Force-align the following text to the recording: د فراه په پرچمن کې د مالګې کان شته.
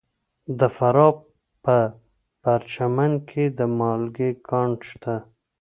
د 0.59 0.61
فراه 0.75 1.15
په 1.63 1.75
پرچمن 2.43 3.11
کې 3.29 3.43
د 3.57 3.59
مالګې 3.77 4.29
کان 4.47 4.69
شته. 4.87 5.15